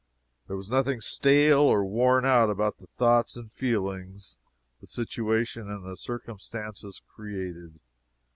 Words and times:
There 0.47 0.57
was 0.57 0.67
nothing 0.71 0.99
stale 0.99 1.59
or 1.59 1.85
worn 1.85 2.25
out 2.25 2.49
about 2.49 2.77
the 2.77 2.87
thoughts 2.87 3.37
and 3.37 3.51
feelings 3.51 4.37
the 4.79 4.87
situation 4.87 5.69
and 5.69 5.85
the 5.85 5.95
circumstances 5.95 7.03
created. 7.07 7.79